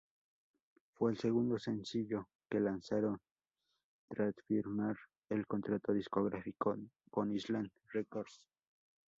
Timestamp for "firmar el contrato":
4.47-5.93